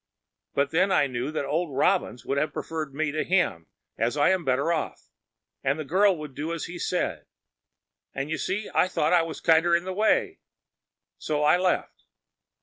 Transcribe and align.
But 0.55 0.71
then 0.71 0.91
I 0.91 1.05
knew 1.05 1.29
that 1.29 1.45
old 1.45 1.77
Robins 1.77 2.25
would 2.25 2.39
have 2.39 2.53
preferred 2.53 2.91
me 2.91 3.11
to 3.11 3.23
him, 3.23 3.67
as 3.99 4.17
I 4.17 4.35
was 4.35 4.43
better 4.45 4.73
off,‚ÄĒand 4.73 5.77
the 5.77 5.85
girl 5.85 6.17
would 6.17 6.33
do 6.33 6.53
as 6.53 6.65
he 6.65 6.79
said,‚ÄĒand, 6.79 8.29
you 8.31 8.39
see, 8.39 8.67
I 8.73 8.87
thought 8.87 9.13
I 9.13 9.21
was 9.21 9.39
kinder 9.41 9.75
in 9.75 9.83
the 9.83 9.93
way,‚ÄĒand 9.93 10.37
so 11.19 11.43
I 11.43 11.57
left. 11.57 12.05